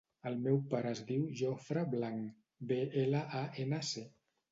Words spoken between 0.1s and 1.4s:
El meu pare es diu